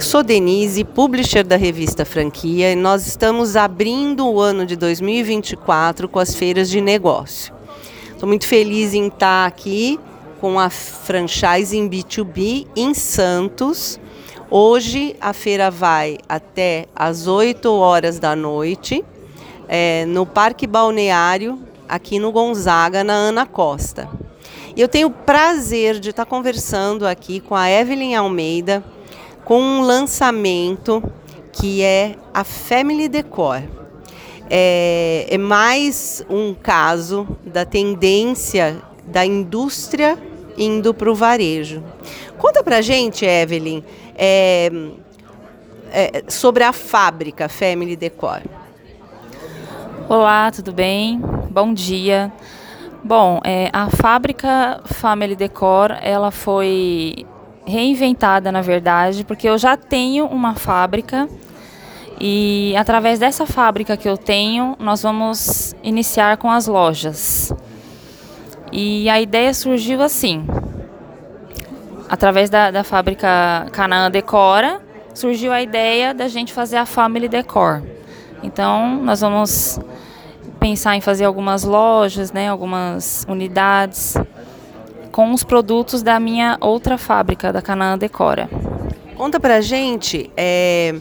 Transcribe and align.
Sou 0.00 0.22
Denise, 0.22 0.82
publisher 0.82 1.44
da 1.44 1.56
revista 1.56 2.06
Franquia, 2.06 2.72
e 2.72 2.74
nós 2.74 3.06
estamos 3.06 3.54
abrindo 3.54 4.26
o 4.26 4.40
ano 4.40 4.64
de 4.64 4.74
2024 4.74 6.08
com 6.08 6.18
as 6.18 6.34
feiras 6.34 6.70
de 6.70 6.80
negócio. 6.80 7.52
Estou 8.10 8.26
muito 8.26 8.46
feliz 8.46 8.94
em 8.94 9.08
estar 9.08 9.46
aqui 9.46 10.00
com 10.40 10.58
a 10.58 10.70
franchise 10.70 11.76
em 11.76 11.86
B2B 11.86 12.66
em 12.74 12.94
Santos. 12.94 14.00
Hoje 14.50 15.14
a 15.20 15.34
feira 15.34 15.70
vai 15.70 16.16
até 16.26 16.86
às 16.96 17.26
8 17.26 17.70
horas 17.70 18.18
da 18.18 18.34
noite, 18.34 19.04
é, 19.68 20.06
no 20.06 20.24
Parque 20.24 20.66
Balneário, 20.66 21.58
aqui 21.86 22.18
no 22.18 22.32
Gonzaga, 22.32 23.04
na 23.04 23.12
Ana 23.12 23.44
Costa. 23.44 24.08
E 24.74 24.80
eu 24.80 24.88
tenho 24.88 25.08
o 25.08 25.10
prazer 25.10 26.00
de 26.00 26.08
estar 26.08 26.24
conversando 26.24 27.06
aqui 27.06 27.38
com 27.38 27.54
a 27.54 27.70
Evelyn 27.70 28.14
Almeida, 28.14 28.82
com 29.50 29.60
um 29.60 29.80
lançamento 29.80 31.02
que 31.52 31.82
é 31.82 32.14
a 32.32 32.44
Family 32.44 33.08
Decor. 33.08 33.60
É, 34.48 35.26
é 35.28 35.36
mais 35.36 36.24
um 36.30 36.54
caso 36.54 37.26
da 37.44 37.64
tendência 37.64 38.80
da 39.08 39.26
indústria 39.26 40.16
indo 40.56 40.94
para 40.94 41.10
o 41.10 41.16
varejo. 41.16 41.82
Conta 42.38 42.62
para 42.62 42.80
gente, 42.80 43.26
Evelyn, 43.26 43.82
é, 44.14 44.70
é, 45.90 46.22
sobre 46.28 46.62
a 46.62 46.72
fábrica 46.72 47.48
Family 47.48 47.96
Decor. 47.96 48.42
Olá, 50.08 50.52
tudo 50.52 50.72
bem? 50.72 51.20
Bom 51.50 51.74
dia. 51.74 52.32
Bom, 53.02 53.40
é, 53.42 53.68
a 53.72 53.90
fábrica 53.90 54.80
Family 54.84 55.34
Decor, 55.34 55.90
ela 56.00 56.30
foi 56.30 57.26
reinventada, 57.70 58.52
na 58.52 58.60
verdade, 58.60 59.24
porque 59.24 59.48
eu 59.48 59.56
já 59.56 59.76
tenho 59.76 60.26
uma 60.26 60.54
fábrica 60.54 61.28
e 62.20 62.74
através 62.76 63.18
dessa 63.18 63.46
fábrica 63.46 63.96
que 63.96 64.06
eu 64.06 64.18
tenho, 64.18 64.76
nós 64.78 65.02
vamos 65.02 65.74
iniciar 65.82 66.36
com 66.36 66.50
as 66.50 66.66
lojas. 66.66 67.50
E 68.70 69.08
a 69.08 69.18
ideia 69.18 69.54
surgiu 69.54 70.02
assim. 70.02 70.44
Através 72.10 72.50
da, 72.50 72.70
da 72.70 72.84
fábrica 72.84 73.66
Canaã 73.72 74.10
Decora, 74.10 74.82
surgiu 75.14 75.50
a 75.50 75.62
ideia 75.62 76.12
da 76.12 76.28
gente 76.28 76.52
fazer 76.52 76.76
a 76.76 76.84
Family 76.84 77.26
Decor. 77.26 77.82
Então, 78.42 78.96
nós 79.02 79.22
vamos 79.22 79.80
pensar 80.58 80.96
em 80.96 81.00
fazer 81.00 81.24
algumas 81.24 81.64
lojas, 81.64 82.32
né, 82.32 82.50
algumas 82.50 83.24
unidades 83.28 84.14
com 85.12 85.32
os 85.32 85.44
produtos 85.44 86.02
da 86.02 86.20
minha 86.20 86.56
outra 86.60 86.96
fábrica, 86.96 87.52
da 87.52 87.60
Canaã 87.60 87.98
Decora. 87.98 88.48
Conta 89.16 89.38
pra 89.38 89.60
gente 89.60 90.30
é, 90.36 90.94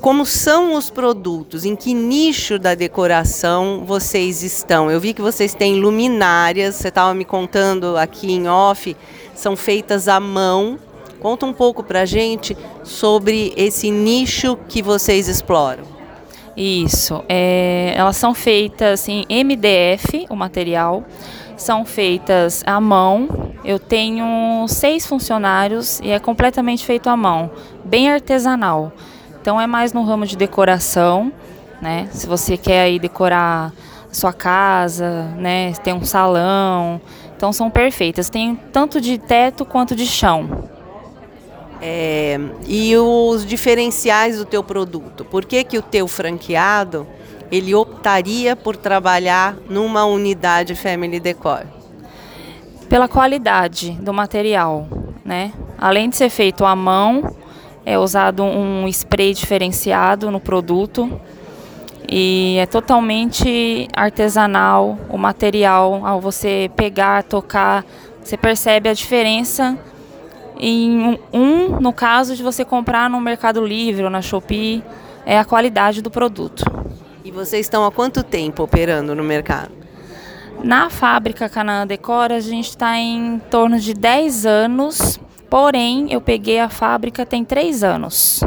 como 0.00 0.24
são 0.24 0.74
os 0.74 0.90
produtos, 0.90 1.64
em 1.64 1.74
que 1.74 1.92
nicho 1.92 2.58
da 2.58 2.74
decoração 2.74 3.84
vocês 3.84 4.42
estão. 4.42 4.90
Eu 4.90 5.00
vi 5.00 5.12
que 5.12 5.22
vocês 5.22 5.54
têm 5.54 5.80
luminárias, 5.80 6.76
você 6.76 6.88
estava 6.88 7.12
me 7.14 7.24
contando 7.24 7.96
aqui 7.96 8.32
em 8.32 8.48
off, 8.48 8.96
são 9.34 9.56
feitas 9.56 10.08
à 10.08 10.18
mão. 10.20 10.78
Conta 11.20 11.46
um 11.46 11.52
pouco 11.52 11.82
pra 11.82 12.04
gente 12.04 12.56
sobre 12.82 13.52
esse 13.56 13.90
nicho 13.90 14.58
que 14.68 14.82
vocês 14.82 15.26
exploram. 15.28 15.84
Isso, 16.56 17.24
é, 17.28 17.94
elas 17.96 18.16
são 18.16 18.32
feitas 18.32 19.08
em 19.08 19.24
MDF, 19.28 20.26
o 20.30 20.36
material, 20.36 21.04
são 21.56 21.84
feitas 21.84 22.62
à 22.66 22.80
mão. 22.80 23.28
Eu 23.64 23.78
tenho 23.78 24.66
seis 24.68 25.06
funcionários 25.06 26.00
e 26.00 26.10
é 26.10 26.18
completamente 26.18 26.84
feito 26.84 27.08
à 27.08 27.16
mão, 27.16 27.50
bem 27.84 28.10
artesanal. 28.10 28.92
Então 29.40 29.60
é 29.60 29.66
mais 29.66 29.92
no 29.92 30.02
ramo 30.02 30.26
de 30.26 30.36
decoração, 30.36 31.32
né? 31.80 32.08
Se 32.12 32.26
você 32.26 32.56
quer 32.56 32.82
aí 32.82 32.98
decorar 32.98 33.72
sua 34.10 34.32
casa, 34.32 35.24
né? 35.36 35.72
Tem 35.82 35.92
um 35.92 36.04
salão, 36.04 37.00
então 37.36 37.52
são 37.52 37.70
perfeitas. 37.70 38.30
Tem 38.30 38.54
tanto 38.72 39.00
de 39.00 39.18
teto 39.18 39.64
quanto 39.64 39.94
de 39.94 40.06
chão. 40.06 40.68
É, 41.80 42.38
e 42.66 42.96
os 42.96 43.44
diferenciais 43.44 44.38
do 44.38 44.44
teu 44.44 44.62
produto? 44.62 45.24
Por 45.24 45.44
que, 45.44 45.62
que 45.64 45.76
o 45.76 45.82
teu 45.82 46.08
franqueado 46.08 47.06
ele 47.50 47.74
optaria 47.74 48.54
por 48.56 48.76
trabalhar 48.76 49.56
numa 49.68 50.04
unidade 50.04 50.74
Family 50.74 51.20
Decor? 51.20 51.66
Pela 52.88 53.08
qualidade 53.08 53.92
do 53.92 54.12
material, 54.12 54.86
né? 55.24 55.52
Além 55.78 56.08
de 56.08 56.16
ser 56.16 56.30
feito 56.30 56.64
à 56.64 56.76
mão, 56.76 57.34
é 57.84 57.98
usado 57.98 58.42
um 58.42 58.86
spray 58.88 59.34
diferenciado 59.34 60.30
no 60.30 60.40
produto 60.40 61.20
e 62.08 62.56
é 62.58 62.66
totalmente 62.66 63.88
artesanal 63.94 64.98
o 65.08 65.18
material. 65.18 66.06
Ao 66.06 66.20
você 66.20 66.70
pegar, 66.76 67.22
tocar, 67.22 67.84
você 68.22 68.36
percebe 68.36 68.88
a 68.88 68.94
diferença 68.94 69.78
em 70.58 71.18
um, 71.32 71.80
no 71.80 71.92
caso 71.92 72.36
de 72.36 72.42
você 72.42 72.64
comprar 72.64 73.10
no 73.10 73.20
Mercado 73.20 73.64
Livre 73.64 74.04
ou 74.04 74.10
na 74.10 74.22
Shopee, 74.22 74.82
é 75.26 75.38
a 75.38 75.44
qualidade 75.44 76.00
do 76.00 76.10
produto. 76.10 76.64
Vocês 77.34 77.66
estão 77.66 77.84
há 77.84 77.90
quanto 77.90 78.22
tempo 78.22 78.62
operando 78.62 79.12
no 79.12 79.24
mercado? 79.24 79.72
Na 80.62 80.88
fábrica 80.88 81.48
Canaã 81.48 81.84
Decor, 81.84 82.30
a 82.30 82.38
gente 82.38 82.68
está 82.68 82.96
em 82.96 83.40
torno 83.50 83.80
de 83.80 83.92
10 83.92 84.46
anos, 84.46 85.18
porém 85.50 86.12
eu 86.12 86.20
peguei 86.20 86.60
a 86.60 86.68
fábrica 86.68 87.26
tem 87.26 87.44
3 87.44 87.82
anos. 87.82 88.40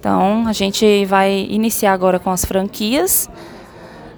Então 0.00 0.46
a 0.46 0.52
gente 0.54 1.04
vai 1.04 1.46
iniciar 1.50 1.92
agora 1.92 2.18
com 2.18 2.30
as 2.30 2.42
franquias, 2.42 3.28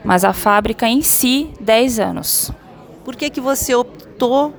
mas 0.04 0.24
a 0.24 0.32
fábrica 0.32 0.86
em 0.86 1.02
si, 1.02 1.50
10 1.60 1.98
anos. 1.98 2.52
Por 3.04 3.16
que, 3.16 3.28
que 3.28 3.40
você 3.40 3.74
optou 3.74 4.54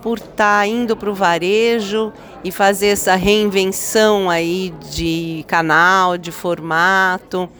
por 0.00 0.18
estar 0.18 0.60
tá 0.60 0.66
indo 0.68 0.96
para 0.96 1.10
o 1.10 1.14
varejo 1.14 2.12
e 2.44 2.52
fazer 2.52 2.88
essa 2.88 3.16
reinvenção 3.16 4.30
aí 4.30 4.72
de 4.88 5.44
canal, 5.48 6.16
de 6.16 6.30
formato? 6.30 7.50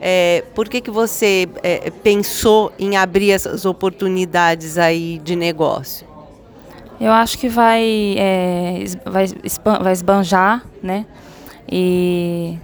É, 0.00 0.44
por 0.54 0.68
que, 0.68 0.80
que 0.80 0.90
você 0.90 1.48
é, 1.62 1.90
pensou 1.90 2.72
em 2.78 2.96
abrir 2.96 3.30
essas 3.30 3.64
oportunidades 3.64 4.76
aí 4.76 5.18
de 5.24 5.34
negócio? 5.34 6.06
Eu 7.00 7.12
acho 7.12 7.38
que 7.38 7.48
vai, 7.48 8.14
é, 8.18 8.84
vai, 9.04 9.26
vai 9.82 9.92
esbanjar, 9.92 10.64
né? 10.82 11.04
E, 11.70 12.58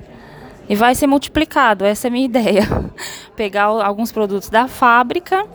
e 0.68 0.74
vai 0.74 0.94
ser 0.94 1.06
multiplicado, 1.06 1.84
essa 1.84 2.06
é 2.06 2.08
a 2.08 2.12
minha 2.12 2.24
ideia. 2.26 2.66
Pegar 3.36 3.64
alguns 3.64 4.12
produtos 4.12 4.48
da 4.48 4.68
fábrica, 4.68 5.46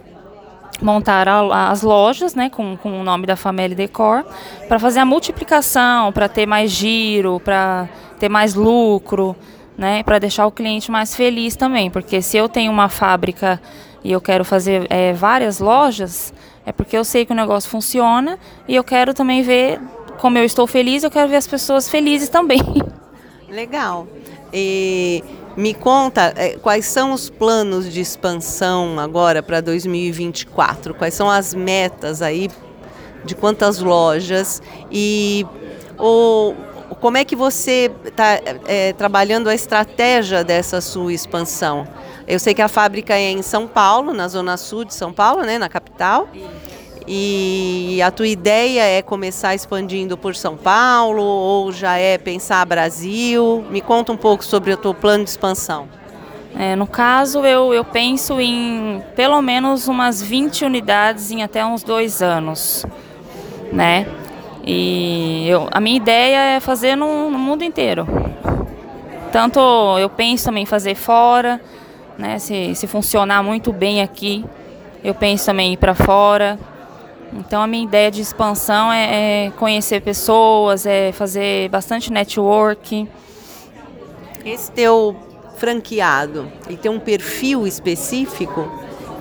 montar 0.82 1.28
a, 1.28 1.70
as 1.70 1.82
lojas, 1.82 2.36
né, 2.36 2.50
com, 2.50 2.78
com 2.78 3.02
o 3.02 3.04
nome 3.04 3.26
da 3.26 3.36
Família 3.36 3.76
Decor, 3.76 4.26
para 4.68 4.78
fazer 4.78 5.00
a 5.00 5.06
multiplicação, 5.06 6.12
para 6.12 6.28
ter 6.28 6.46
mais 6.46 6.72
giro, 6.72 7.40
para 7.40 7.88
ter 8.20 8.30
mais 8.30 8.54
lucro, 8.54 9.36
né, 9.78 10.02
para 10.04 10.20
deixar 10.20 10.48
o 10.48 10.52
cliente 10.52 10.90
mais 10.90 11.16
feliz 11.16 11.56
também, 11.56 11.90
porque 11.90 12.22
se 12.22 12.36
eu 12.36 12.50
tenho 12.50 12.72
uma 12.72 12.90
fábrica 12.90 13.62
e 14.04 14.12
eu 14.12 14.20
quero 14.20 14.44
fazer 14.44 14.88
é, 14.90 15.14
várias 15.14 15.60
lojas, 15.60 16.34
é 16.66 16.72
porque 16.72 16.98
eu 16.98 17.04
sei 17.04 17.26
que 17.26 17.32
o 17.32 17.36
negócio 17.36 17.70
funciona 17.70 18.40
e 18.68 18.76
eu 18.76 18.84
quero 18.84 19.14
também 19.14 19.42
ver 19.42 19.80
como 20.18 20.38
eu 20.38 20.44
estou 20.44 20.66
feliz, 20.66 21.04
eu 21.04 21.12
quero 21.12 21.30
ver 21.30 21.36
as 21.36 21.48
pessoas 21.48 21.88
felizes 21.88 22.28
também. 22.30 22.62
Legal. 23.50 24.08
E 24.52 25.24
me 25.56 25.74
conta 25.74 26.34
é, 26.36 26.58
quais 26.58 26.86
são 26.86 27.14
os 27.14 27.30
planos 27.30 27.92
de 27.92 28.02
expansão 28.02 29.00
agora 29.00 29.44
para 29.44 29.62
2024? 29.62 30.94
Quais 30.94 31.14
são 31.14 31.30
as 31.30 31.54
metas 31.54 32.22
aí 32.22 32.50
de 33.24 33.36
quantas 33.36 33.80
lojas 33.80 34.62
e 34.92 35.46
como 36.96 37.18
é 37.18 37.26
que 37.26 37.36
você 37.36 37.92
está 38.06 38.40
é, 38.66 38.94
trabalhando 38.94 39.50
a 39.50 39.56
estratégia 39.56 40.44
dessa 40.44 40.82
sua 40.82 41.14
expansão? 41.14 41.88
Eu 42.28 42.40
sei 42.40 42.54
que 42.54 42.62
a 42.62 42.68
fábrica 42.68 43.14
é 43.14 43.32
em 43.32 43.42
São 43.42 43.68
Paulo, 43.68 44.14
na 44.14 44.28
zona 44.28 44.58
sul 44.58 44.84
de 44.84 44.94
São 44.94 45.14
Paulo, 45.14 45.44
né, 45.44 45.58
na 45.58 45.70
capital. 45.70 46.28
E 47.08 48.02
a 48.02 48.12
tua 48.12 48.28
ideia 48.28 48.82
é 48.82 49.02
começar 49.02 49.56
expandindo 49.56 50.18
por 50.18 50.36
São 50.36 50.58
Paulo 50.58 51.24
ou 51.24 51.72
já 51.72 51.98
é 51.98 52.18
pensar 52.18 52.66
Brasil? 52.66 53.66
Me 53.70 53.80
conta 53.80 54.12
um 54.12 54.18
pouco 54.18 54.44
sobre 54.44 54.74
o 54.74 54.78
teu 54.78 54.94
plano 54.94 55.24
de 55.24 55.30
expansão. 55.30 55.88
É, 56.54 56.76
no 56.76 56.86
caso, 56.86 57.46
eu, 57.46 57.74
eu 57.74 57.86
penso 57.86 58.42
em 58.42 59.02
pelo 59.16 59.42
menos 59.42 59.88
umas 59.88 60.22
20 60.22 60.66
unidades 60.66 61.32
em 61.32 61.44
até 61.44 61.66
uns 61.66 61.82
dois 61.82 62.22
anos, 62.22 62.86
né? 63.72 64.06
E 64.70 65.48
eu, 65.48 65.70
a 65.72 65.80
minha 65.80 65.96
ideia 65.96 66.58
é 66.58 66.60
fazer 66.60 66.98
no, 66.98 67.32
no 67.32 67.40
mundo 67.40 67.64
inteiro. 67.64 68.06
Tanto 69.32 69.62
eu 69.98 70.10
penso 70.10 70.44
também 70.44 70.64
em 70.64 70.66
fazer 70.66 70.94
fora, 70.94 71.62
né? 72.18 72.38
Se, 72.38 72.76
se 72.76 72.86
funcionar 72.86 73.42
muito 73.42 73.72
bem 73.72 74.02
aqui, 74.02 74.44
eu 75.02 75.16
penso 75.16 75.46
também 75.46 75.70
em 75.70 75.74
ir 75.74 75.78
para 75.78 75.96
fora. 75.96 76.60
Então 77.32 77.62
a 77.62 77.68
minha 77.68 77.86
ideia 77.86 78.12
de 78.12 78.22
expansão 78.22 78.92
é, 78.92 79.46
é 79.46 79.52
conhecer 79.52 80.02
pessoas, 80.02 80.86
é 80.86 81.14
fazer 81.14 81.70
bastante 81.70 82.12
network. 82.12 83.08
Esse 84.44 84.70
teu 84.74 85.16
franqueado, 85.56 86.52
ele 86.68 86.76
tem 86.76 86.92
um 86.92 87.00
perfil 87.00 87.66
específico? 87.66 88.70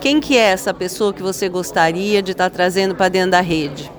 Quem 0.00 0.19
que 0.19 0.37
é 0.37 0.50
essa 0.50 0.75
pessoa 0.75 1.12
que 1.12 1.22
você 1.22 1.49
gostaria 1.49 2.20
de 2.20 2.32
estar 2.32 2.50
tá 2.50 2.56
trazendo 2.56 2.96
para 2.96 3.08
dentro 3.08 3.31
da 3.31 3.40
rede? 3.40 3.94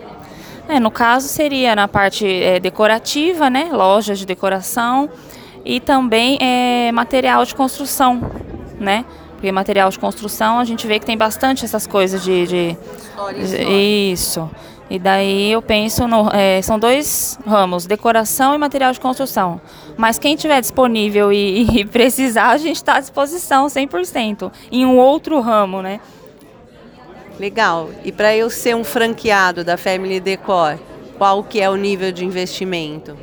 É, 0.67 0.79
no 0.79 0.91
caso 0.91 1.27
seria 1.27 1.75
na 1.75 1.87
parte 1.87 2.25
é, 2.25 2.59
decorativa, 2.59 3.49
né, 3.49 3.69
lojas 3.71 4.19
de 4.19 4.25
decoração 4.25 5.09
e 5.63 5.79
também 5.79 6.37
é, 6.41 6.91
material 6.91 7.45
de 7.45 7.55
construção, 7.55 8.21
né? 8.79 9.05
Porque 9.31 9.51
material 9.51 9.89
de 9.89 9.99
construção 9.99 10.57
a 10.59 10.65
gente 10.65 10.87
vê 10.87 10.99
que 10.99 11.05
tem 11.05 11.17
bastante 11.17 11.63
essas 11.63 11.85
coisas 11.85 12.23
de. 12.23 12.47
de, 12.47 12.77
isso. 14.11 14.49
E 14.89 14.97
daí 14.97 15.51
eu 15.51 15.61
penso, 15.61 16.07
no, 16.07 16.29
é, 16.33 16.61
são 16.61 16.79
dois 16.79 17.37
ramos, 17.45 17.85
decoração 17.85 18.55
e 18.55 18.57
material 18.57 18.91
de 18.93 18.99
construção. 18.99 19.61
Mas 19.97 20.17
quem 20.17 20.35
tiver 20.35 20.61
disponível 20.61 21.31
e, 21.31 21.67
e 21.81 21.85
precisar, 21.85 22.49
a 22.49 22.57
gente 22.57 22.77
está 22.77 22.95
à 22.95 22.99
disposição 22.99 23.67
100%. 23.67 24.51
Em 24.71 24.85
um 24.85 24.97
outro 24.97 25.39
ramo, 25.39 25.81
né? 25.81 25.99
Legal. 27.39 27.89
E 28.03 28.11
para 28.11 28.35
eu 28.35 28.49
ser 28.49 28.75
um 28.75 28.83
franqueado 28.83 29.63
da 29.63 29.77
Family 29.77 30.19
Decor, 30.19 30.77
qual 31.17 31.43
que 31.43 31.61
é 31.61 31.69
o 31.69 31.75
nível 31.75 32.11
de 32.11 32.25
investimento? 32.25 33.17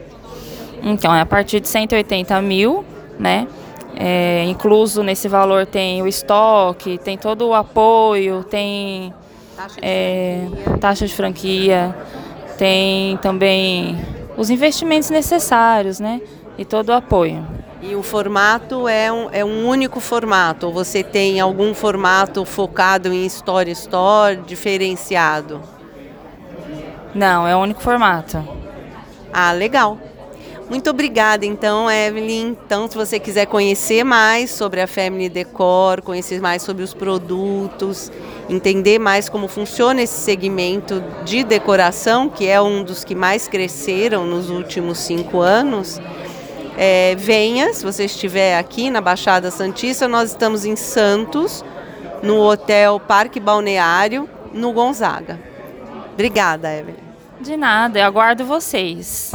Então, 0.82 1.14
é 1.14 1.20
a 1.20 1.26
partir 1.26 1.60
de 1.60 1.68
180 1.68 2.40
mil, 2.42 2.84
né? 3.18 3.48
É, 3.96 4.44
incluso 4.44 5.02
nesse 5.02 5.28
valor 5.28 5.66
tem 5.66 6.02
o 6.02 6.06
estoque, 6.06 6.98
tem 6.98 7.16
todo 7.16 7.46
o 7.48 7.54
apoio, 7.54 8.42
tem 8.42 9.14
taxa 9.56 9.80
de, 9.80 9.86
é, 9.86 10.48
taxa 10.80 11.06
de 11.06 11.14
franquia, 11.14 11.96
tem 12.58 13.16
também 13.18 13.96
os 14.36 14.50
investimentos 14.50 15.10
necessários, 15.10 16.00
né? 16.00 16.20
E 16.58 16.64
todo 16.64 16.88
o 16.88 16.92
apoio. 16.92 17.46
E 17.86 17.94
o 17.94 18.02
formato 18.02 18.88
é 18.88 19.12
um, 19.12 19.28
é 19.30 19.44
um 19.44 19.68
único 19.68 20.00
formato? 20.00 20.68
Ou 20.68 20.72
você 20.72 21.02
tem 21.02 21.38
algum 21.38 21.74
formato 21.74 22.42
focado 22.46 23.12
em 23.12 23.26
Story 23.26 23.72
Store, 23.72 24.36
diferenciado? 24.36 25.60
Não, 27.14 27.46
é 27.46 27.54
um 27.54 27.60
único 27.60 27.82
formato. 27.82 28.42
Ah, 29.30 29.52
legal. 29.52 29.98
Muito 30.70 30.88
obrigada, 30.88 31.44
então, 31.44 31.90
Evelyn. 31.90 32.56
Então, 32.64 32.88
se 32.88 32.96
você 32.96 33.20
quiser 33.20 33.44
conhecer 33.44 34.02
mais 34.02 34.50
sobre 34.50 34.80
a 34.80 34.86
Family 34.86 35.28
Decor, 35.28 36.00
conhecer 36.00 36.40
mais 36.40 36.62
sobre 36.62 36.82
os 36.82 36.94
produtos, 36.94 38.10
entender 38.48 38.98
mais 38.98 39.28
como 39.28 39.46
funciona 39.46 40.00
esse 40.00 40.22
segmento 40.22 41.04
de 41.22 41.44
decoração, 41.44 42.30
que 42.30 42.46
é 42.46 42.58
um 42.62 42.82
dos 42.82 43.04
que 43.04 43.14
mais 43.14 43.46
cresceram 43.46 44.24
nos 44.24 44.48
últimos 44.48 44.96
cinco 45.00 45.40
anos, 45.40 46.00
é, 46.76 47.14
venha, 47.16 47.72
se 47.72 47.84
você 47.84 48.04
estiver 48.04 48.58
aqui 48.58 48.90
na 48.90 49.00
Baixada 49.00 49.50
Santista, 49.50 50.08
nós 50.08 50.30
estamos 50.30 50.64
em 50.64 50.76
Santos, 50.76 51.64
no 52.22 52.40
Hotel 52.40 52.98
Parque 53.00 53.38
Balneário, 53.38 54.28
no 54.52 54.72
Gonzaga. 54.72 55.38
Obrigada, 56.12 56.72
Evelyn. 56.72 56.96
De 57.40 57.56
nada, 57.56 57.98
eu 57.98 58.06
aguardo 58.06 58.44
vocês. 58.44 59.32